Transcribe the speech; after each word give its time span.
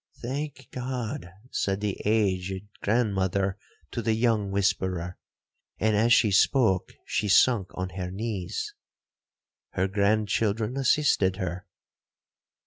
—'Thank 0.23 0.67
God,' 0.71 1.29
said 1.51 1.79
the 1.79 1.95
aged 2.05 2.67
grandmother 2.81 3.55
to 3.91 4.01
the 4.01 4.15
young 4.15 4.49
whisperer, 4.49 5.19
and 5.77 5.95
as 5.95 6.11
she 6.11 6.31
spoke, 6.31 6.93
she 7.05 7.27
sunk 7.29 7.69
on 7.75 7.89
her 7.89 8.09
knees. 8.09 8.73
Her 9.73 9.87
grandchildren 9.87 10.75
assisted 10.75 11.35
her. 11.35 11.67